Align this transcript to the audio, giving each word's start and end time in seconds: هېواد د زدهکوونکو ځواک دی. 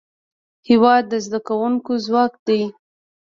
هېواد 0.69 1.03
د 1.11 1.13
زدهکوونکو 1.25 1.91
ځواک 2.05 2.33
دی. 2.47 2.61